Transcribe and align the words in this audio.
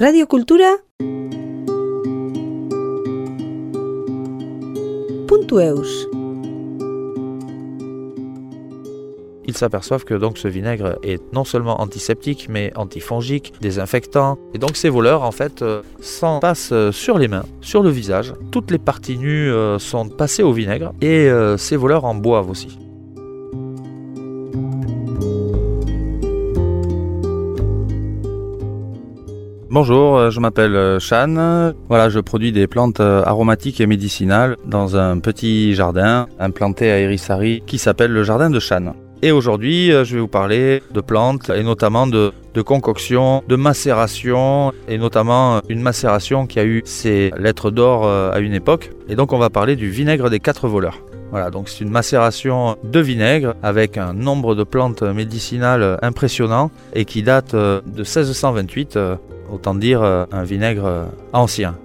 Radio 0.00 0.26
Cultura. 0.26 0.74
Eus. 5.52 6.08
Ils 9.46 9.56
s'aperçoivent 9.56 10.04
que 10.04 10.14
donc 10.14 10.36
ce 10.36 10.48
vinaigre 10.48 10.98
est 11.04 11.22
non 11.32 11.44
seulement 11.44 11.80
antiseptique 11.80 12.48
mais 12.50 12.72
antifongique, 12.74 13.52
désinfectant. 13.60 14.36
Et 14.52 14.58
donc 14.58 14.76
ces 14.76 14.88
voleurs 14.88 15.22
en 15.22 15.30
fait 15.30 15.62
euh, 15.62 15.82
s'en 16.00 16.40
passent 16.40 16.72
euh, 16.72 16.90
sur 16.90 17.16
les 17.16 17.28
mains, 17.28 17.44
sur 17.60 17.84
le 17.84 17.90
visage. 17.90 18.34
Toutes 18.50 18.72
les 18.72 18.78
parties 18.78 19.16
nues 19.16 19.48
euh, 19.48 19.78
sont 19.78 20.08
passées 20.08 20.42
au 20.42 20.52
vinaigre 20.52 20.92
et 21.02 21.30
ces 21.56 21.76
voleurs 21.76 22.04
en 22.04 22.16
boivent 22.16 22.50
aussi. 22.50 22.78
Bonjour, 29.74 30.16
euh, 30.16 30.30
je 30.30 30.38
m'appelle 30.38 30.76
euh, 30.76 31.00
Shan. 31.00 31.72
Voilà, 31.88 32.08
je 32.08 32.20
produis 32.20 32.52
des 32.52 32.68
plantes 32.68 33.00
euh, 33.00 33.24
aromatiques 33.26 33.80
et 33.80 33.88
médicinales 33.88 34.56
dans 34.64 34.96
un 34.96 35.18
petit 35.18 35.74
jardin 35.74 36.28
implanté 36.38 36.92
à 36.92 37.00
Erisari 37.00 37.60
qui 37.66 37.78
s'appelle 37.78 38.12
le 38.12 38.22
jardin 38.22 38.50
de 38.50 38.60
Shan. 38.60 38.94
Et 39.24 39.32
aujourd'hui, 39.32 39.90
euh, 39.90 40.04
je 40.04 40.16
vais 40.16 40.20
vous 40.20 40.28
parler 40.28 40.82
de 40.92 41.00
plantes 41.00 41.48
et 41.48 41.62
notamment 41.62 42.06
de, 42.06 42.32
de 42.52 42.60
concoctions, 42.60 43.42
de 43.48 43.56
macération 43.56 44.72
et 44.86 44.98
notamment 44.98 45.56
euh, 45.56 45.60
une 45.70 45.80
macération 45.80 46.46
qui 46.46 46.60
a 46.60 46.64
eu 46.66 46.82
ses 46.84 47.32
lettres 47.38 47.70
d'or 47.70 48.04
euh, 48.04 48.30
à 48.32 48.40
une 48.40 48.52
époque. 48.52 48.90
Et 49.08 49.16
donc, 49.16 49.32
on 49.32 49.38
va 49.38 49.48
parler 49.48 49.76
du 49.76 49.88
vinaigre 49.88 50.28
des 50.28 50.40
quatre 50.40 50.68
voleurs. 50.68 51.00
Voilà, 51.34 51.50
donc 51.50 51.68
c'est 51.68 51.82
une 51.82 51.90
macération 51.90 52.76
de 52.84 53.00
vinaigre 53.00 53.56
avec 53.60 53.98
un 53.98 54.12
nombre 54.12 54.54
de 54.54 54.62
plantes 54.62 55.02
médicinales 55.02 55.98
impressionnant 56.00 56.70
et 56.92 57.04
qui 57.06 57.24
date 57.24 57.54
euh, 57.54 57.80
de 57.86 58.02
1628, 58.02 58.96
euh, 58.96 59.16
autant 59.50 59.74
dire 59.74 60.00
euh, 60.00 60.26
un 60.30 60.44
vinaigre 60.44 61.08
ancien. 61.32 61.76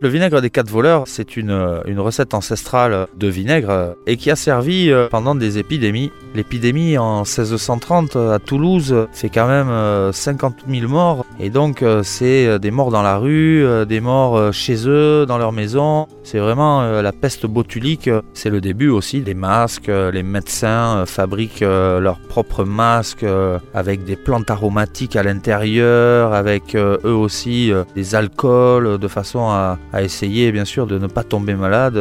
Le 0.00 0.08
vinaigre 0.08 0.40
des 0.40 0.50
quatre 0.50 0.70
voleurs, 0.70 1.08
c'est 1.08 1.36
une, 1.36 1.50
recette 1.98 2.32
ancestrale 2.32 3.08
de 3.16 3.26
vinaigre 3.26 3.96
et 4.06 4.16
qui 4.16 4.30
a 4.30 4.36
servi 4.36 4.92
pendant 5.10 5.34
des 5.34 5.58
épidémies. 5.58 6.12
L'épidémie 6.36 6.98
en 6.98 7.20
1630 7.20 8.14
euh, 8.16 8.34
à 8.34 8.38
Toulouse 8.38 9.08
fait 9.10 9.30
quand 9.30 9.48
même 9.48 9.70
euh, 9.70 10.12
50 10.12 10.64
000 10.68 10.86
morts 10.86 11.24
et 11.40 11.48
donc 11.48 11.82
euh, 11.82 12.02
c'est 12.02 12.46
euh, 12.46 12.58
des 12.58 12.70
morts 12.70 12.90
dans 12.90 13.00
la 13.00 13.16
rue, 13.16 13.64
euh, 13.64 13.86
des 13.86 14.00
morts 14.00 14.36
euh, 14.36 14.52
chez 14.52 14.86
eux, 14.86 15.24
dans 15.26 15.38
leur 15.38 15.52
maison. 15.52 16.08
C'est 16.24 16.38
vraiment 16.38 16.82
euh, 16.82 17.00
la 17.00 17.12
peste 17.12 17.46
botulique. 17.46 18.10
C'est 18.34 18.50
le 18.50 18.60
début 18.60 18.88
aussi 18.88 19.22
des 19.22 19.32
masques. 19.32 19.88
Euh, 19.88 20.10
Les 20.10 20.22
médecins 20.22 20.98
euh, 20.98 21.06
fabriquent 21.06 21.62
euh, 21.62 22.00
leurs 22.00 22.18
propres 22.18 22.64
masques 22.64 23.22
euh, 23.22 23.58
avec 23.72 24.04
des 24.04 24.16
plantes 24.16 24.50
aromatiques 24.50 25.16
à 25.16 25.22
l'intérieur, 25.22 26.34
avec 26.34 26.74
euh, 26.74 26.98
eux 27.06 27.14
aussi 27.14 27.72
euh, 27.72 27.84
des 27.94 28.14
alcools 28.14 28.86
euh, 28.86 28.98
de 28.98 29.08
façon 29.08 29.48
à 29.48 29.78
essayer 30.02 30.52
bien 30.52 30.66
sûr 30.66 30.86
de 30.86 30.98
ne 30.98 31.06
pas 31.06 31.22
tomber 31.22 31.54
malade. 31.54 31.98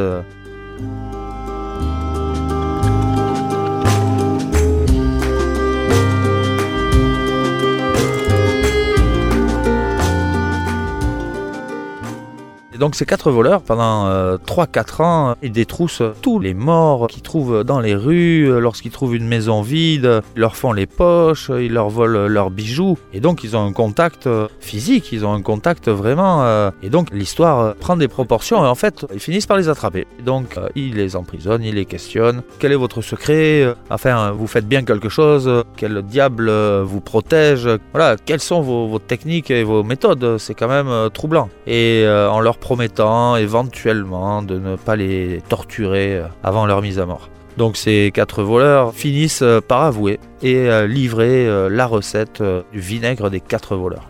Donc 12.85 12.93
ces 12.93 13.05
quatre 13.07 13.31
voleurs, 13.31 13.61
pendant 13.63 14.07
3-4 14.37 15.01
ans, 15.01 15.35
ils 15.41 15.51
détroussent 15.51 16.03
tous 16.21 16.39
les 16.39 16.53
morts 16.53 17.07
qu'ils 17.07 17.23
trouvent 17.23 17.63
dans 17.63 17.79
les 17.79 17.95
rues, 17.95 18.43
euh, 18.47 18.59
lorsqu'ils 18.59 18.91
trouvent 18.91 19.15
une 19.15 19.25
maison 19.27 19.63
vide, 19.63 20.21
ils 20.35 20.39
leur 20.39 20.55
font 20.55 20.71
les 20.71 20.85
poches, 20.85 21.49
ils 21.49 21.73
leur 21.73 21.89
volent 21.89 22.27
leurs 22.27 22.51
bijoux. 22.51 22.95
Et 23.11 23.19
donc 23.21 23.43
ils 23.43 23.57
ont 23.57 23.65
un 23.65 23.73
contact 23.73 24.27
euh, 24.27 24.47
physique, 24.59 25.11
ils 25.11 25.25
ont 25.25 25.33
un 25.33 25.41
contact 25.41 25.89
vraiment... 25.89 26.43
euh, 26.43 26.69
Et 26.83 26.91
donc 26.91 27.07
l'histoire 27.11 27.59
euh, 27.59 27.73
prend 27.79 27.97
des 27.97 28.07
proportions 28.07 28.63
et 28.63 28.67
en 28.67 28.75
fait 28.75 29.03
ils 29.11 29.19
finissent 29.19 29.47
par 29.47 29.57
les 29.57 29.67
attraper. 29.67 30.05
Donc 30.23 30.55
euh, 30.59 30.69
ils 30.75 30.93
les 30.93 31.15
emprisonnent, 31.15 31.63
ils 31.63 31.73
les 31.73 31.85
questionnent. 31.85 32.43
Quel 32.59 32.71
est 32.71 32.75
votre 32.75 33.01
secret 33.01 33.63
Euh, 33.63 33.73
Enfin, 33.89 34.29
vous 34.31 34.45
faites 34.45 34.67
bien 34.67 34.83
quelque 34.83 35.09
chose 35.09 35.49
Quel 35.75 36.03
diable 36.03 36.49
euh, 36.49 36.83
vous 36.85 37.01
protège 37.01 37.67
Voilà, 37.93 38.15
quelles 38.23 38.41
sont 38.41 38.61
vos, 38.61 38.99
techniques 38.99 39.49
et 39.49 39.63
vos 39.63 39.81
méthodes 39.83 40.37
C'est 40.37 40.53
quand 40.53 40.67
même 40.67 40.87
euh, 40.87 41.09
troublant. 41.09 41.49
Et 41.65 42.03
euh, 42.05 42.29
en 42.29 42.41
leur 42.41 42.57
promettant 42.75 43.37
éventuellement 43.37 44.41
de 44.41 44.59
ne 44.59 44.75
pas 44.75 44.97
les 44.97 45.41
torturer 45.47 46.17
euh, 46.17 46.23
avant 46.43 46.65
leur 46.65 46.81
mise 46.81 46.99
à 46.99 47.05
mort. 47.05 47.29
Donc 47.55 47.77
ces 47.77 48.11
quatre 48.13 48.43
voleurs 48.43 48.93
finissent 48.93 49.43
euh, 49.43 49.61
par 49.61 49.83
avouer 49.83 50.19
et 50.41 50.69
euh, 50.69 50.85
livrer 50.85 51.47
la 51.69 51.85
recette 51.85 52.43
du 52.73 52.79
vinaigre 52.81 53.29
des 53.29 53.39
quatre 53.39 53.77
voleurs. 53.77 54.09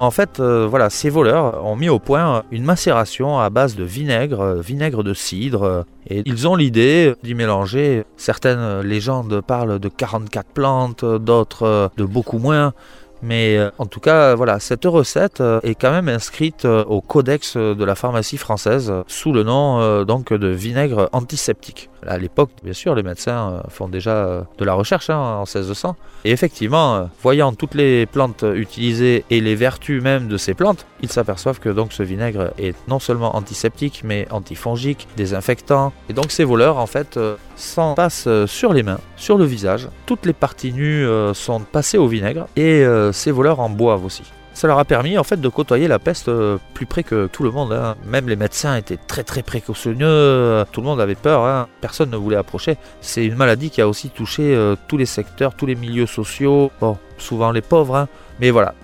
En 0.00 0.12
fait, 0.12 0.38
euh, 0.38 0.66
voilà, 0.70 0.90
ces 0.90 1.10
voleurs 1.10 1.64
ont 1.64 1.74
mis 1.74 1.88
au 1.88 1.98
point 1.98 2.44
une 2.52 2.62
macération 2.62 3.40
à 3.40 3.50
base 3.50 3.74
de 3.74 3.82
vinaigre, 3.82 4.40
euh, 4.40 4.60
vinaigre 4.60 5.02
de 5.02 5.12
cidre, 5.12 5.64
euh, 5.64 5.82
et 6.08 6.22
ils 6.24 6.46
ont 6.46 6.54
l'idée 6.54 7.14
d'y 7.24 7.34
mélanger. 7.34 8.04
Certaines 8.16 8.80
légendes 8.80 9.40
parlent 9.40 9.80
de 9.80 9.88
44 9.88 10.50
plantes, 10.50 11.04
d'autres 11.04 11.90
de 11.96 12.04
beaucoup 12.04 12.38
moins. 12.38 12.72
Mais 13.20 13.58
en 13.78 13.86
tout 13.86 13.98
cas, 13.98 14.36
voilà, 14.36 14.60
cette 14.60 14.84
recette 14.84 15.42
est 15.64 15.74
quand 15.74 15.90
même 15.90 16.08
inscrite 16.08 16.64
au 16.64 17.00
codex 17.00 17.56
de 17.56 17.84
la 17.84 17.96
pharmacie 17.96 18.36
française 18.36 18.92
sous 19.08 19.32
le 19.32 19.42
nom 19.42 20.04
donc 20.04 20.32
de 20.32 20.46
vinaigre 20.46 21.08
antiseptique. 21.10 21.90
À 22.06 22.18
l'époque, 22.18 22.50
bien 22.62 22.72
sûr, 22.72 22.94
les 22.94 23.02
médecins 23.02 23.52
euh, 23.52 23.60
font 23.68 23.88
déjà 23.88 24.10
euh, 24.10 24.42
de 24.58 24.64
la 24.64 24.74
recherche 24.74 25.10
hein, 25.10 25.18
en 25.18 25.40
1600. 25.40 25.96
Et 26.24 26.30
effectivement, 26.30 26.96
euh, 26.96 27.04
voyant 27.22 27.52
toutes 27.52 27.74
les 27.74 28.06
plantes 28.06 28.44
utilisées 28.54 29.24
et 29.30 29.40
les 29.40 29.54
vertus 29.54 30.02
même 30.02 30.28
de 30.28 30.36
ces 30.36 30.54
plantes, 30.54 30.86
ils 31.02 31.10
s'aperçoivent 31.10 31.60
que 31.60 31.68
donc 31.68 31.92
ce 31.92 32.02
vinaigre 32.02 32.52
est 32.58 32.76
non 32.88 32.98
seulement 32.98 33.36
antiseptique 33.36 34.02
mais 34.04 34.26
antifongique, 34.30 35.08
désinfectant. 35.16 35.92
Et 36.08 36.12
donc 36.12 36.30
ces 36.30 36.44
voleurs 36.44 36.78
en 36.78 36.86
fait 36.86 37.18
s'en 37.56 37.94
passent 37.94 38.28
sur 38.46 38.72
les 38.72 38.82
mains, 38.82 39.00
sur 39.16 39.38
le 39.38 39.44
visage. 39.44 39.88
Toutes 40.06 40.26
les 40.26 40.32
parties 40.32 40.72
nues 40.72 41.06
sont 41.34 41.60
passées 41.60 41.98
au 41.98 42.08
vinaigre 42.08 42.46
et 42.56 42.84
ces 43.12 43.30
voleurs 43.30 43.60
en 43.60 43.70
boivent 43.70 44.04
aussi. 44.04 44.24
Ça 44.58 44.66
leur 44.66 44.80
a 44.80 44.84
permis 44.84 45.16
en 45.16 45.22
fait 45.22 45.40
de 45.40 45.48
côtoyer 45.48 45.86
la 45.86 46.00
peste 46.00 46.28
euh, 46.28 46.58
plus 46.74 46.84
près 46.84 47.04
que 47.04 47.28
tout 47.28 47.44
le 47.44 47.52
monde. 47.52 47.72
hein. 47.72 47.94
Même 48.04 48.28
les 48.28 48.34
médecins 48.34 48.74
étaient 48.74 48.96
très 48.96 49.22
très 49.22 49.44
précautionneux. 49.44 50.04
euh, 50.04 50.64
Tout 50.72 50.80
le 50.80 50.86
monde 50.88 51.00
avait 51.00 51.14
peur. 51.14 51.44
hein. 51.44 51.68
Personne 51.80 52.10
ne 52.10 52.16
voulait 52.16 52.36
approcher. 52.36 52.76
C'est 53.00 53.24
une 53.24 53.36
maladie 53.36 53.70
qui 53.70 53.80
a 53.80 53.86
aussi 53.86 54.10
touché 54.10 54.56
euh, 54.56 54.74
tous 54.88 54.96
les 54.96 55.06
secteurs, 55.06 55.54
tous 55.54 55.66
les 55.66 55.76
milieux 55.76 56.06
sociaux. 56.06 56.72
Bon, 56.80 56.98
souvent 57.18 57.52
les 57.52 57.60
pauvres. 57.62 57.94
hein. 57.94 58.08
Mais 58.40 58.50
voilà, 58.50 58.74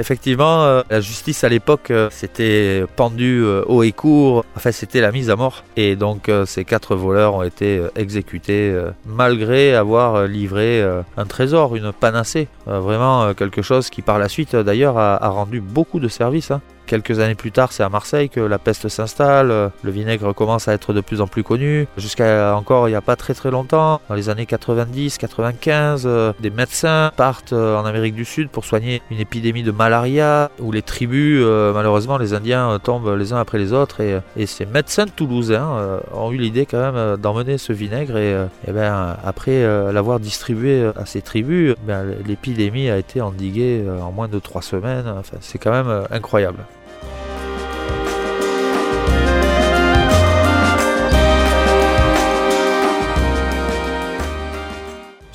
Effectivement, 0.00 0.64
euh, 0.64 0.82
la 0.88 1.02
justice 1.02 1.44
à 1.44 1.50
l'époque 1.50 1.90
euh, 1.90 2.08
s'était 2.08 2.86
pendue 2.96 3.42
euh, 3.44 3.62
haut 3.66 3.82
et 3.82 3.92
court. 3.92 4.46
Enfin, 4.56 4.72
c'était 4.72 5.02
la 5.02 5.12
mise 5.12 5.28
à 5.28 5.36
mort. 5.36 5.62
Et 5.76 5.94
donc, 5.94 6.30
euh, 6.30 6.46
ces 6.46 6.64
quatre 6.64 6.96
voleurs 6.96 7.34
ont 7.34 7.42
été 7.42 7.76
euh, 7.76 7.90
exécutés 7.96 8.70
euh, 8.70 8.92
malgré 9.04 9.74
avoir 9.74 10.14
euh, 10.14 10.26
livré 10.26 10.80
euh, 10.80 11.02
un 11.18 11.26
trésor, 11.26 11.76
une 11.76 11.92
panacée. 11.92 12.48
Euh, 12.66 12.80
vraiment 12.80 13.24
euh, 13.24 13.34
quelque 13.34 13.60
chose 13.60 13.90
qui, 13.90 14.00
par 14.00 14.18
la 14.18 14.30
suite, 14.30 14.54
euh, 14.54 14.62
d'ailleurs, 14.62 14.96
a, 14.96 15.22
a 15.22 15.28
rendu 15.28 15.60
beaucoup 15.60 16.00
de 16.00 16.08
services. 16.08 16.50
Quelques 16.90 17.20
années 17.20 17.36
plus 17.36 17.52
tard, 17.52 17.70
c'est 17.70 17.84
à 17.84 17.88
Marseille 17.88 18.28
que 18.28 18.40
la 18.40 18.58
peste 18.58 18.88
s'installe. 18.88 19.52
euh, 19.52 19.68
Le 19.84 19.92
vinaigre 19.92 20.34
commence 20.34 20.66
à 20.66 20.72
être 20.72 20.92
de 20.92 21.00
plus 21.00 21.20
en 21.20 21.28
plus 21.28 21.44
connu. 21.44 21.86
Jusqu'à 21.96 22.56
encore 22.56 22.88
il 22.88 22.90
n'y 22.90 22.96
a 22.96 23.00
pas 23.00 23.14
très 23.14 23.32
très 23.32 23.52
longtemps, 23.52 24.00
dans 24.08 24.16
les 24.16 24.28
années 24.28 24.44
90, 24.44 25.16
95, 25.16 26.02
euh, 26.04 26.32
des 26.40 26.50
médecins 26.50 27.12
partent 27.16 27.52
euh, 27.52 27.78
en 27.78 27.84
Amérique 27.84 28.16
du 28.16 28.24
Sud 28.24 28.48
pour 28.48 28.64
soigner 28.64 29.02
une 29.12 29.20
épidémie 29.20 29.62
de 29.62 29.70
malaria 29.70 30.50
où 30.58 30.72
les 30.72 30.82
tribus, 30.82 31.44
malheureusement, 31.72 32.18
les 32.18 32.34
Indiens 32.34 32.76
tombent 32.82 33.14
les 33.16 33.32
uns 33.32 33.38
après 33.38 33.58
les 33.58 33.72
autres. 33.72 34.00
Et, 34.00 34.46
ces 34.46 34.66
médecins 34.66 35.06
toulousains 35.06 36.00
ont 36.12 36.32
eu 36.32 36.38
l'idée 36.38 36.66
quand 36.66 36.90
même 36.92 37.16
d'emmener 37.18 37.56
ce 37.56 37.72
vinaigre. 37.72 38.16
Et, 38.16 38.34
ben, 38.66 39.16
après 39.24 39.62
l'avoir 39.92 40.18
distribué 40.18 40.90
à 40.96 41.06
ces 41.06 41.22
tribus, 41.22 41.76
ben, 41.86 42.04
l'épidémie 42.26 42.90
a 42.90 42.98
été 42.98 43.20
endiguée 43.20 43.84
en 44.02 44.10
moins 44.10 44.26
de 44.26 44.40
trois 44.40 44.62
semaines. 44.62 45.06
C'est 45.40 45.58
quand 45.58 45.70
même 45.70 46.06
incroyable. 46.10 46.64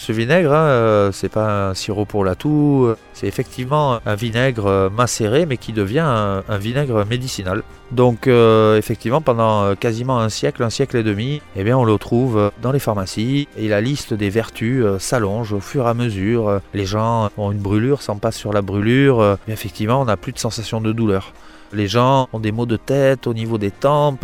Ce 0.05 0.11
vinaigre, 0.11 0.53
hein, 0.53 0.67
euh, 0.67 1.11
c'est 1.11 1.29
pas 1.29 1.69
un 1.69 1.73
sirop 1.73 2.05
pour 2.05 2.23
la 2.23 2.35
toux, 2.35 2.93
c'est 3.13 3.25
effectivement 3.25 3.97
un 4.05 4.13
vinaigre 4.13 4.67
euh, 4.67 4.87
macéré, 4.87 5.47
mais 5.47 5.57
qui 5.57 5.73
devient 5.73 6.05
un, 6.47 6.57
vinaigre 6.59 7.07
médicinal. 7.09 7.63
Donc 7.91 8.27
euh, 8.27 8.77
effectivement, 8.77 9.21
pendant 9.21 9.63
euh, 9.63 9.73
quasiment 9.73 10.19
un 10.19 10.29
siècle, 10.29 10.61
un 10.61 10.69
siècle 10.69 10.97
et 10.97 11.01
demi, 11.01 11.41
eh 11.55 11.63
bien, 11.63 11.75
on 11.75 11.85
le 11.85 11.97
trouve 11.97 12.51
dans 12.61 12.71
les 12.71 12.77
pharmacies 12.77 13.47
et 13.57 13.67
la 13.67 13.81
liste 13.81 14.13
des 14.13 14.29
vertus 14.29 14.85
euh, 14.85 14.99
s'allonge 14.99 15.53
au 15.53 15.59
fur 15.59 15.87
et 15.87 15.89
à 15.89 15.95
mesure. 15.95 16.49
Euh, 16.49 16.59
Les 16.75 16.85
gens 16.85 17.31
ont 17.35 17.51
une 17.51 17.57
brûlure, 17.57 18.03
s'en 18.03 18.17
passent 18.17 18.37
sur 18.37 18.53
la 18.53 18.61
brûlure, 18.61 19.21
euh, 19.21 19.35
mais 19.47 19.53
effectivement, 19.53 20.01
on 20.01 20.05
n'a 20.05 20.17
plus 20.17 20.33
de 20.33 20.39
sensation 20.39 20.81
de 20.81 20.91
douleur. 20.91 21.33
Les 21.73 21.87
gens 21.87 22.29
ont 22.31 22.39
des 22.39 22.51
maux 22.51 22.67
de 22.67 22.77
tête 22.77 23.25
au 23.25 23.33
niveau 23.33 23.57
des 23.57 23.71
tempes. 23.71 24.23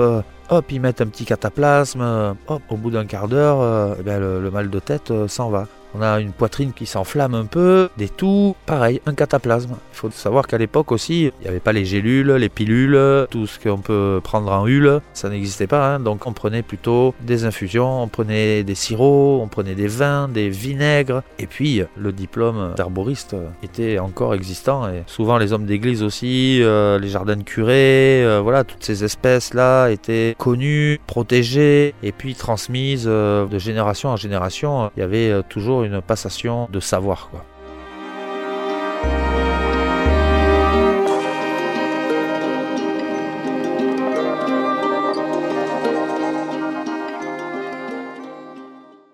Hop, 0.52 0.70
ils 0.72 0.82
mettent 0.82 1.02
un 1.02 1.08
petit 1.08 1.26
cataplasme. 1.26 2.02
euh, 2.02 2.34
Hop, 2.48 2.62
au 2.70 2.76
bout 2.76 2.92
d'un 2.92 3.06
quart 3.06 3.28
d'heure, 3.30 3.62
euh, 3.62 3.96
eh 4.00 4.04
bien, 4.04 4.20
le, 4.20 4.42
le 4.42 4.52
mal 4.52 4.70
de 4.70 4.80
tête 4.80 5.10
euh, 5.10 5.28
s'en 5.28 5.50
va. 5.50 5.68
On 5.96 6.02
a 6.02 6.20
une 6.20 6.32
poitrine 6.32 6.74
qui 6.74 6.86
s'enflamme 6.86 7.36
un 7.36 7.46
peu, 7.46 7.90
des 7.98 8.10
toux, 8.10 8.56
pareil, 8.66 9.02
un 9.06 9.14
cataplasme. 9.14 9.72
Il 9.94 9.96
faut 9.96 10.12
savoir 10.12 10.48
qu'à 10.48 10.58
l'époque 10.58 10.92
aussi, 10.92 11.24
il 11.24 11.44
n'y 11.44 11.48
avait 11.48 11.60
pas 11.60 11.74
les 11.74 11.86
gélules, 11.86 12.32
les 12.32 12.50
pilules, 12.50 12.98
tout 13.30 13.46
ce 13.48 13.60
qu'on 13.60 13.78
peut 13.80 14.20
prendre 14.24 14.52
en 14.52 14.68
hule, 14.68 15.02
ça 15.14 15.30
n'existait 15.30 15.68
pas. 15.68 15.96
hein. 15.96 16.00
Donc 16.00 16.26
on 16.28 16.34
prenait 16.34 16.62
plutôt 16.62 17.14
des 17.22 17.46
infusions, 17.46 18.04
on 18.04 18.08
prenait 18.08 18.64
des 18.64 18.76
sirops, 18.76 19.42
on 19.44 19.48
prenait 19.48 19.76
des 19.76 19.88
vins, 19.88 20.28
des 20.28 20.50
vinaigres. 20.50 21.24
Et 21.40 21.48
puis 21.48 21.84
le 21.98 22.12
diplôme 22.12 22.74
d'herboriste 22.78 23.36
était 23.64 24.00
encore 24.00 24.34
existant. 24.34 24.88
Et 24.88 25.04
souvent 25.08 25.38
les 25.38 25.54
hommes 25.54 25.66
d'église 25.66 26.04
aussi, 26.04 26.62
euh, 26.62 27.00
les 27.00 27.10
jardins 27.10 27.36
de 27.36 27.44
curés, 27.44 28.24
euh, 28.24 28.40
voilà, 28.42 28.64
toutes 28.64 28.84
ces 28.84 29.04
espèces-là 29.04 29.90
étaient 29.90 30.36
connues, 30.38 31.00
protégées 31.08 31.94
et 32.04 32.12
puis 32.12 32.36
transmises 32.36 33.06
euh, 33.08 33.46
de 33.46 33.60
génération 33.60 34.10
en 34.10 34.16
génération. 34.18 34.90
Il 34.96 35.02
y 35.02 35.04
avait 35.04 35.30
euh, 35.30 35.42
une 35.84 36.02
passation 36.02 36.68
de 36.72 36.80
savoir. 36.80 37.30
Quoi. 37.30 37.46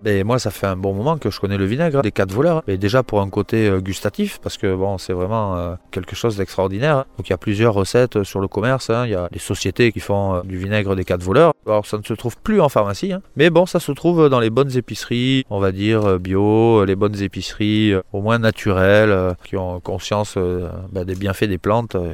Et 0.06 0.24
moi, 0.24 0.40
ça 0.40 0.52
fait 0.52 0.68
un 0.68 0.76
bon 0.78 0.94
moment 0.94 1.18
que 1.18 1.30
je 1.32 1.40
connais 1.40 1.58
le 1.58 1.66
vinaigre 1.66 2.02
des 2.02 2.12
quatre 2.12 2.32
voleurs. 2.32 2.64
Et 2.68 2.78
déjà 2.78 3.04
pour 3.04 3.20
un 3.22 3.30
côté 3.30 3.68
euh, 3.68 3.80
gustatif, 3.82 4.40
parce 4.42 4.58
que 4.58 4.76
bon, 4.76 4.98
c'est 4.98 5.14
vraiment 5.14 5.58
euh, 5.58 5.76
quelque 5.92 6.16
chose 6.16 6.38
d'extraordinaire. 6.38 7.06
Donc 7.18 7.28
il 7.28 7.32
y 7.32 7.34
a 7.34 7.38
plusieurs 7.38 7.74
recettes 7.74 8.24
sur 8.24 8.40
le 8.40 8.48
commerce. 8.48 8.90
hein. 8.90 9.06
Il 9.06 9.12
y 9.12 9.16
a 9.16 9.28
des 9.32 9.40
sociétés 9.40 9.92
qui 9.92 10.00
font 10.00 10.36
euh, 10.36 10.42
du 10.44 10.58
vinaigre 10.58 10.96
des 10.96 11.04
quatre 11.04 11.24
voleurs. 11.24 11.54
Alors 11.66 11.86
ça 11.86 11.98
ne 11.98 12.04
se 12.04 12.14
trouve 12.14 12.38
plus 12.38 12.62
en 12.62 12.70
pharmacie, 12.70 13.12
hein. 13.12 13.22
mais 13.36 13.50
bon, 13.50 13.66
ça 13.66 13.80
se 13.80 13.92
trouve 13.92 14.30
dans 14.30 14.40
les 14.40 14.50
bonnes 14.50 14.76
épiceries, 14.78 15.44
on 15.50 15.60
va 15.60 15.72
dire 15.72 16.06
euh, 16.06 16.18
bio, 16.20 16.82
euh, 16.82 16.86
les 16.86 16.96
bonnes 16.96 17.22
épiceries 17.22 17.92
euh, 17.94 18.02
au 18.14 18.22
moins 18.22 18.40
naturelles, 18.40 19.12
euh, 19.12 19.34
qui 19.44 19.58
ont 19.58 19.80
conscience 19.80 20.36
euh, 20.38 20.70
bah, 20.92 21.04
des 21.04 21.16
bienfaits 21.16 21.46
des 21.46 21.58
plantes. 21.58 21.96
euh. 21.96 22.14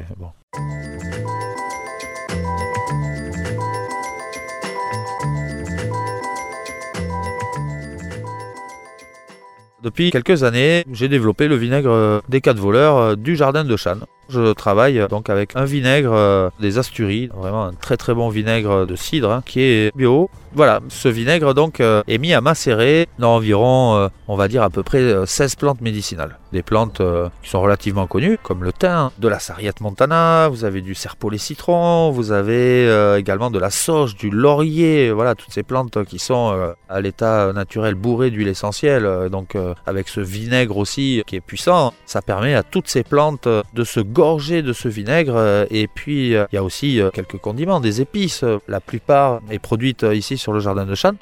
Depuis 9.84 10.10
quelques 10.10 10.44
années, 10.44 10.86
j'ai 10.92 11.10
développé 11.10 11.46
le 11.46 11.56
vinaigre 11.56 11.90
euh, 11.90 12.20
des 12.30 12.40
quatre 12.40 12.58
voleurs 12.58 12.96
euh, 12.96 13.16
du 13.16 13.36
jardin 13.36 13.64
de 13.64 13.76
Chane. 13.76 14.06
Je 14.28 14.52
travaille 14.52 15.00
euh, 15.00 15.08
donc 15.08 15.30
avec 15.30 15.56
un 15.56 15.64
vinaigre 15.64 16.12
euh, 16.12 16.50
des 16.60 16.78
Asturies, 16.78 17.28
vraiment 17.34 17.64
un 17.64 17.72
très 17.72 17.96
très 17.96 18.14
bon 18.14 18.28
vinaigre 18.28 18.86
de 18.86 18.96
cidre 18.96 19.30
hein, 19.30 19.42
qui 19.44 19.60
est 19.60 19.96
bio. 19.96 20.30
Voilà, 20.54 20.80
ce 20.88 21.08
vinaigre 21.08 21.52
donc 21.52 21.80
euh, 21.80 22.04
est 22.06 22.18
mis 22.18 22.32
à 22.32 22.40
macérer 22.40 23.08
dans 23.18 23.34
environ, 23.34 24.08
on 24.28 24.36
va 24.36 24.46
dire 24.46 24.62
à 24.62 24.70
peu 24.70 24.84
près 24.84 25.00
euh, 25.00 25.26
16 25.26 25.56
plantes 25.56 25.80
médicinales. 25.80 26.38
Des 26.52 26.62
plantes 26.62 27.02
qui 27.42 27.50
sont 27.50 27.60
relativement 27.60 28.06
connues, 28.06 28.38
comme 28.40 28.62
le 28.62 28.72
thym, 28.72 29.10
de 29.18 29.26
la 29.26 29.40
sarriette 29.40 29.80
montana, 29.80 30.48
vous 30.48 30.64
avez 30.64 30.82
du 30.82 30.94
serpolet 30.94 31.38
citron, 31.38 32.12
vous 32.12 32.30
avez 32.30 33.16
également 33.18 33.50
de 33.50 33.58
la 33.58 33.70
sauge, 33.70 34.14
du 34.14 34.30
laurier, 34.30 35.10
voilà, 35.10 35.34
toutes 35.34 35.52
ces 35.52 35.64
plantes 35.64 36.04
qui 36.04 36.20
sont 36.20 36.56
à 36.88 37.00
l'état 37.00 37.52
naturel 37.52 37.96
bourré 37.96 38.30
d'huile 38.30 38.46
essentielle. 38.46 39.28
Donc 39.32 39.56
avec 39.84 40.08
ce 40.08 40.20
vinaigre 40.20 40.76
aussi 40.76 41.24
qui 41.26 41.34
est 41.34 41.40
puissant, 41.40 41.92
ça 42.06 42.22
permet 42.22 42.54
à 42.54 42.62
toutes 42.62 42.86
ces 42.86 43.02
plantes 43.02 43.48
de 43.48 43.84
se 43.84 43.98
gorger 44.14 44.62
de 44.62 44.72
ce 44.72 44.88
vinaigre. 44.88 45.34
euh, 45.36 45.66
Et 45.70 45.86
puis 45.88 46.34
euh, 46.34 46.46
il 46.52 46.56
y 46.56 46.58
a 46.58 46.64
aussi 46.64 47.00
euh, 47.00 47.10
quelques 47.10 47.36
condiments, 47.38 47.80
des 47.80 48.00
épices. 48.00 48.44
La 48.68 48.80
plupart 48.80 49.40
est 49.50 49.58
produite 49.58 50.06
ici 50.10 50.38
sur 50.38 50.52
le 50.54 50.60
jardin 50.60 50.86
de 50.86 50.94
Chane. 50.94 51.16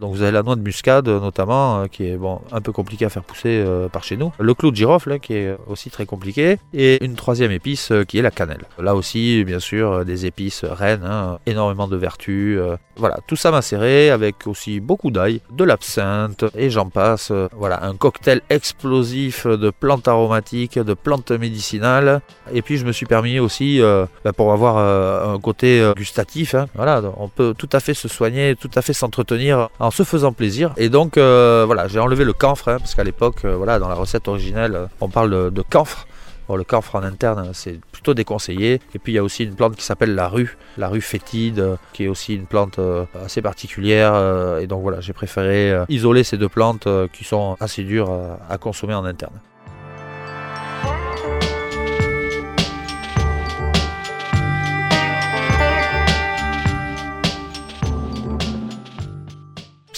Donc 0.00 0.14
vous 0.14 0.22
avez 0.22 0.32
la 0.32 0.42
noix 0.42 0.56
de 0.56 0.62
muscade 0.62 1.08
euh, 1.08 1.20
notamment, 1.20 1.82
euh, 1.82 1.86
qui 1.86 2.06
est 2.06 2.16
bon 2.16 2.40
un 2.52 2.62
peu 2.62 2.72
compliqué 2.72 3.04
à 3.04 3.10
faire 3.10 3.22
pousser 3.22 3.62
euh, 3.64 3.88
par 3.88 4.02
chez 4.02 4.16
nous. 4.16 4.32
Le 4.38 4.54
clou 4.54 4.70
de 4.70 4.76
girofle, 4.76 5.20
qui 5.20 5.34
est 5.34 5.54
aussi 5.66 5.90
très 5.90 6.06
compliqué. 6.06 6.56
Et 6.72 7.04
une 7.04 7.16
troisième 7.16 7.52
épice 7.52 7.92
qui 8.08 8.18
est 8.18 8.22
la 8.22 8.30
cannelle. 8.30 8.64
Là 8.78 8.94
aussi, 8.94 9.44
bien 9.44 9.58
sûr, 9.58 10.04
des 10.06 10.24
épices 10.24 10.64
reines, 10.64 11.04
hein, 11.04 11.38
énormément 11.44 11.86
de 11.86 11.96
vertus. 11.96 12.58
voilà, 12.96 13.18
tout 13.26 13.36
ça 13.36 13.50
macéré 13.50 14.10
avec 14.10 14.46
aussi 14.46 14.80
beaucoup 14.80 15.10
d'ail, 15.10 15.42
de 15.50 15.64
l'absinthe 15.64 16.44
et 16.56 16.70
j'en 16.70 16.88
passe. 16.88 17.32
voilà, 17.52 17.84
un 17.84 17.94
cocktail 17.94 18.40
explosif 18.48 19.46
de 19.46 19.70
plantes 19.70 20.08
aromatiques, 20.08 20.78
de 20.78 20.94
plantes 20.94 21.32
médicinales. 21.32 22.22
Et 22.52 22.62
puis 22.62 22.78
je 22.78 22.86
me 22.86 22.92
suis 22.92 23.06
permis 23.06 23.38
aussi, 23.38 23.80
bah, 24.24 24.32
pour 24.32 24.52
avoir 24.52 24.78
un 24.78 25.38
côté 25.40 25.92
gustatif, 25.96 26.54
hein, 26.54 26.66
voilà, 26.74 27.02
on 27.18 27.28
peut 27.28 27.54
tout 27.56 27.68
à 27.72 27.80
fait 27.80 27.94
se 27.94 28.08
soigner, 28.08 28.56
tout 28.56 28.70
à 28.74 28.82
fait 28.82 28.94
s'entretenir 28.94 29.68
en 29.78 29.89
se 29.90 30.02
faisant 30.02 30.32
plaisir. 30.32 30.72
Et 30.76 30.88
donc 30.88 31.16
euh, 31.16 31.64
voilà, 31.66 31.88
j'ai 31.88 31.98
enlevé 31.98 32.24
le 32.24 32.32
camphre, 32.32 32.68
hein, 32.68 32.78
parce 32.78 32.94
qu'à 32.94 33.04
l'époque, 33.04 33.44
euh, 33.44 33.56
voilà, 33.56 33.78
dans 33.78 33.88
la 33.88 33.94
recette 33.94 34.28
originelle, 34.28 34.74
euh, 34.74 34.86
on 35.00 35.08
parle 35.08 35.30
de, 35.30 35.50
de 35.50 35.62
camphre. 35.62 36.06
Bon, 36.48 36.56
le 36.56 36.64
camphre 36.64 36.96
en 36.96 37.02
interne, 37.02 37.50
c'est 37.52 37.78
plutôt 37.92 38.12
déconseillé. 38.12 38.80
Et 38.94 38.98
puis 38.98 39.12
il 39.12 39.14
y 39.14 39.18
a 39.18 39.22
aussi 39.22 39.44
une 39.44 39.54
plante 39.54 39.76
qui 39.76 39.84
s'appelle 39.84 40.14
la 40.16 40.28
rue, 40.28 40.56
la 40.78 40.88
rue 40.88 41.00
fétide, 41.00 41.76
qui 41.92 42.04
est 42.04 42.08
aussi 42.08 42.34
une 42.34 42.46
plante 42.46 42.80
assez 43.24 43.40
particulière. 43.40 44.16
et 44.58 44.66
donc 44.66 44.82
voilà, 44.82 45.00
j'ai 45.00 45.12
préféré 45.12 45.84
isoler 45.88 46.24
ces 46.24 46.38
deux 46.38 46.48
plantes 46.48 46.88
qui 47.12 47.22
sont 47.22 47.56
assez 47.60 47.84
dures 47.84 48.10
à 48.48 48.58
consommer 48.58 48.94
en 48.94 49.04
interne. 49.04 49.38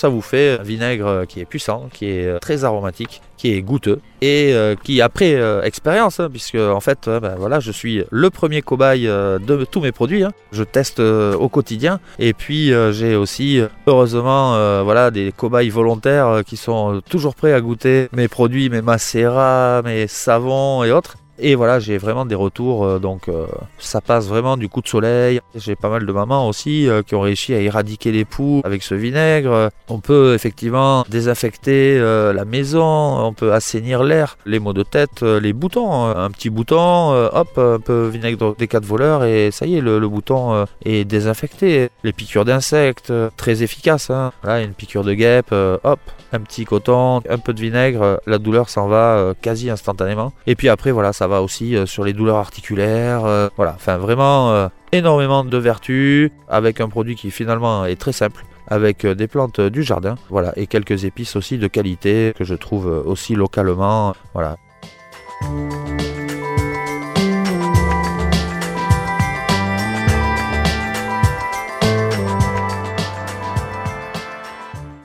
Ça 0.02 0.08
vous 0.08 0.20
fait 0.20 0.58
un 0.58 0.64
vinaigre 0.64 1.26
qui 1.28 1.38
est 1.38 1.44
puissant, 1.44 1.88
qui 1.92 2.06
est 2.06 2.26
euh, 2.26 2.40
très 2.40 2.64
aromatique, 2.64 3.22
qui 3.36 3.52
est 3.54 3.62
goûteux 3.62 4.00
et 4.20 4.52
euh, 4.52 4.74
qui 4.74 5.00
après 5.00 5.34
euh, 5.36 5.62
expérience, 5.62 6.18
hein, 6.18 6.28
puisque 6.28 6.56
en 6.56 6.80
fait, 6.80 7.06
euh, 7.06 7.20
ben, 7.20 7.36
voilà, 7.38 7.60
je 7.60 7.70
suis 7.70 8.02
le 8.10 8.28
premier 8.28 8.62
cobaye 8.62 9.06
euh, 9.06 9.38
de 9.38 9.64
tous 9.64 9.80
mes 9.80 9.92
produits. 9.92 10.24
hein. 10.24 10.32
Je 10.50 10.64
teste 10.64 10.98
euh, 10.98 11.36
au 11.36 11.48
quotidien 11.48 12.00
et 12.18 12.32
puis 12.32 12.72
euh, 12.72 12.90
j'ai 12.90 13.14
aussi 13.14 13.60
euh, 13.60 13.68
heureusement 13.86 14.56
euh, 14.56 14.82
voilà 14.82 15.12
des 15.12 15.30
cobayes 15.30 15.70
volontaires 15.70 16.26
euh, 16.26 16.42
qui 16.42 16.56
sont 16.56 16.96
euh, 16.96 17.00
toujours 17.08 17.36
prêts 17.36 17.52
à 17.52 17.60
goûter 17.60 18.08
mes 18.12 18.26
produits, 18.26 18.70
mes 18.70 18.82
macérats, 18.82 19.82
mes 19.84 20.08
savons 20.08 20.82
et 20.82 20.90
autres. 20.90 21.14
Et 21.38 21.54
voilà, 21.54 21.80
j'ai 21.80 21.98
vraiment 21.98 22.26
des 22.26 22.34
retours, 22.34 22.84
euh, 22.84 22.98
donc 22.98 23.28
euh, 23.28 23.46
ça 23.78 24.00
passe 24.00 24.28
vraiment 24.28 24.56
du 24.56 24.68
coup 24.68 24.80
de 24.80 24.88
soleil. 24.88 25.40
J'ai 25.54 25.74
pas 25.76 25.88
mal 25.88 26.06
de 26.06 26.12
mamans 26.12 26.46
aussi 26.46 26.88
euh, 26.88 27.02
qui 27.02 27.14
ont 27.14 27.20
réussi 27.20 27.54
à 27.54 27.58
éradiquer 27.58 28.12
les 28.12 28.24
poux 28.24 28.60
avec 28.64 28.82
ce 28.82 28.94
vinaigre. 28.94 29.70
On 29.88 29.98
peut 30.00 30.34
effectivement 30.34 31.04
désinfecter 31.08 31.98
la 31.98 32.44
maison, 32.44 32.84
on 33.24 33.32
peut 33.32 33.52
assainir 33.52 34.02
l'air, 34.04 34.36
les 34.46 34.58
maux 34.58 34.72
de 34.72 34.82
tête, 34.82 35.22
les 35.22 35.52
boutons. 35.52 36.06
euh, 36.06 36.14
Un 36.26 36.30
petit 36.30 36.50
bouton, 36.50 37.10
hop, 37.32 37.58
un 37.58 37.80
peu 37.80 38.06
vinaigre 38.08 38.54
des 38.56 38.68
quatre 38.68 38.84
voleurs 38.84 39.24
et 39.24 39.50
ça 39.50 39.66
y 39.66 39.76
est, 39.76 39.80
le, 39.80 39.98
le 39.98 40.08
bouton 40.08 40.66
est 40.84 41.04
désinfecté. 41.04 41.88
Les 42.04 42.12
piqûres 42.12 42.44
d'insectes, 42.44 43.12
très 43.36 43.62
efficaces. 43.62 44.10
Hein. 44.10 44.32
Voilà, 44.42 44.62
une 44.62 44.74
piqûre 44.74 45.02
de 45.04 45.14
guêpe, 45.14 45.52
hop, 45.52 46.00
un 46.32 46.40
petit 46.40 46.64
coton, 46.64 47.20
un 47.28 47.38
peu 47.38 47.52
de 47.52 47.60
vinaigre, 47.60 48.20
la 48.26 48.38
douleur 48.38 48.68
s'en 48.68 48.86
va 48.86 49.34
quasi 49.40 49.70
instantanément. 49.70 50.32
Et 50.46 50.54
puis 50.54 50.68
après, 50.68 50.90
voilà, 50.92 51.12
ça 51.12 51.21
va 51.26 51.42
aussi 51.42 51.76
euh, 51.76 51.86
sur 51.86 52.04
les 52.04 52.12
douleurs 52.12 52.36
articulaires. 52.36 53.24
euh, 53.24 53.48
voilà, 53.56 53.74
enfin 53.74 53.98
vraiment 53.98 54.50
euh, 54.52 54.68
énormément 54.92 55.44
de 55.44 55.56
vertus 55.58 56.30
avec 56.48 56.80
un 56.80 56.88
produit 56.88 57.16
qui 57.16 57.30
finalement 57.30 57.84
est 57.84 57.96
très 57.96 58.12
simple 58.12 58.44
avec 58.68 59.04
des 59.06 59.26
plantes 59.26 59.60
du 59.60 59.82
jardin, 59.82 60.14
voilà, 60.30 60.52
et 60.56 60.66
quelques 60.66 61.04
épices 61.04 61.36
aussi 61.36 61.58
de 61.58 61.66
qualité 61.66 62.32
que 62.36 62.44
je 62.44 62.54
trouve 62.54 62.86
aussi 62.86 63.34
localement, 63.34 64.14
voilà. 64.34 64.56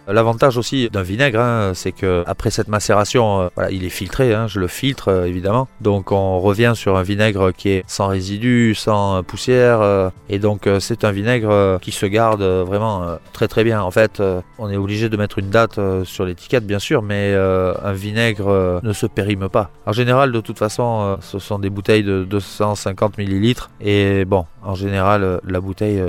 L'avantage 0.10 0.58
aussi 0.58 0.90
d'un 0.90 1.02
vinaigre, 1.02 1.42
hein, 1.42 1.72
c'est 1.74 1.92
que 1.92 2.24
après 2.28 2.50
cette 2.50 2.70
macération, 2.70 3.50
euh, 3.58 3.68
il 3.70 3.84
est 3.84 3.90
filtré, 3.90 4.34
hein, 4.34 4.48
je 4.48 4.62
le 4.62 4.68
filtre 4.68 5.10
euh, 5.10 5.26
évidemment. 5.26 5.68
Donc 5.82 6.14
on 6.14 6.40
revient 6.40 6.72
sur 6.76 6.96
un 6.96 7.04
vinaigre 7.04 7.52
qui 7.52 7.70
est 7.70 7.84
sans 7.88 8.08
résidus, 8.08 8.74
sans 8.76 9.22
poussière, 9.24 9.82
euh, 9.82 10.10
et 10.30 10.40
donc 10.40 10.70
c'est 10.80 11.04
un 11.04 11.12
vinaigre 11.12 11.78
qui 11.82 11.92
se 11.92 12.06
garde 12.06 12.42
vraiment 12.42 13.18
très 13.34 13.50
très 13.50 13.66
bien. 13.66 13.82
En 13.82 13.92
fait, 13.92 14.22
on 14.58 14.70
est 14.70 14.78
obligé 14.78 15.10
de 15.10 15.18
mettre 15.18 15.40
une 15.40 15.50
date 15.50 15.80
sur 16.04 16.26
l'étiquette 16.26 16.66
bien 16.66 16.80
sûr, 16.80 17.02
mais 17.02 17.34
un 17.36 17.94
vinaigre 17.94 18.80
ne 18.82 18.94
se 18.94 19.06
périme 19.06 19.50
pas. 19.50 19.72
En 19.86 19.92
général, 19.92 20.32
de 20.32 20.40
toute 20.40 20.58
façon, 20.58 21.18
ce 21.22 21.40
sont 21.40 21.60
des 21.60 21.70
bouteilles 21.70 22.04
de 22.04 22.24
250 22.24 23.18
millilitres, 23.18 23.70
et 23.82 24.26
bon, 24.26 24.46
en 24.64 24.76
général, 24.76 25.40
la 25.46 25.62
bouteille 25.62 26.02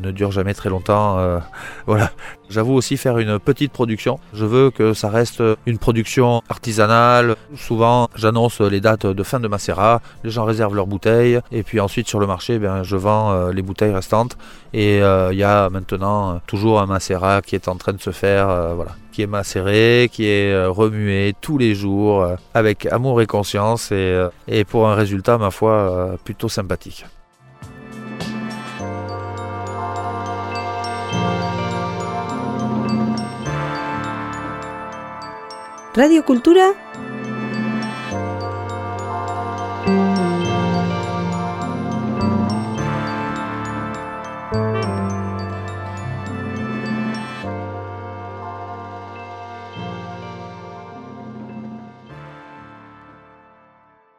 ne 0.00 0.10
dure 0.10 0.30
jamais 0.30 0.54
très 0.54 0.68
longtemps. 0.68 1.18
euh, 1.18 1.38
voilà. 1.86 2.10
J'avoue 2.48 2.74
aussi 2.74 2.96
faire 2.96 3.18
une 3.18 3.38
petite 3.40 3.72
production. 3.72 4.20
Je 4.32 4.44
veux 4.44 4.70
que 4.70 4.94
ça 4.94 5.08
reste 5.08 5.42
une 5.66 5.78
production 5.78 6.42
artisanale. 6.48 7.34
Souvent, 7.56 8.08
j'annonce 8.14 8.60
les 8.60 8.80
dates 8.80 9.06
de 9.06 9.22
fin 9.22 9.40
de 9.40 9.48
macérat. 9.48 10.00
Les 10.22 10.30
gens 10.30 10.44
réservent 10.44 10.76
leurs 10.76 10.86
bouteilles. 10.86 11.40
Et 11.50 11.62
puis 11.64 11.80
ensuite, 11.80 12.08
sur 12.08 12.20
le 12.20 12.26
marché, 12.26 12.58
ben, 12.58 12.82
je 12.84 12.96
vends 12.96 13.32
euh, 13.32 13.52
les 13.52 13.62
bouteilles 13.62 13.92
restantes. 13.92 14.38
Et 14.72 15.02
euh, 15.02 15.32
il 15.32 15.38
y 15.38 15.44
a 15.44 15.68
maintenant 15.70 16.40
toujours 16.46 16.80
un 16.80 16.86
macérat 16.86 17.42
qui 17.42 17.56
est 17.56 17.68
en 17.68 17.76
train 17.76 17.92
de 17.92 18.00
se 18.00 18.10
faire. 18.10 18.74
voilà. 18.74 18.92
Qui 19.12 19.22
est 19.22 19.26
macéré, 19.26 20.10
qui 20.12 20.26
est 20.26 20.66
remué 20.66 21.34
tous 21.40 21.56
les 21.56 21.74
jours 21.74 22.26
avec 22.52 22.86
amour 22.86 23.22
et 23.22 23.26
conscience. 23.26 23.90
Et, 23.90 24.64
pour 24.68 24.88
un 24.88 24.94
résultat, 24.94 25.38
ma 25.38 25.50
foi, 25.50 26.16
plutôt 26.22 26.50
sympathique. 26.50 27.06
Radio 35.96 36.26
Cultura. 36.26 36.74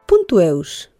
Puntueus. 0.04 0.90